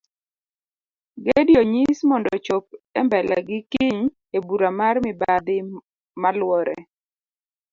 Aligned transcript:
Gedi 1.25 1.53
onyis 1.61 1.99
mondo 2.09 2.29
ochop 2.37 2.65
embelegi 2.99 3.57
kiny 3.71 3.99
ebura 4.37 4.69
mar 4.79 4.95
mibadhi 5.05 5.57
maluore 6.21 6.77